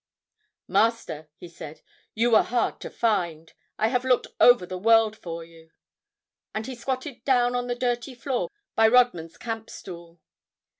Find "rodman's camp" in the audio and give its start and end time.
8.87-9.69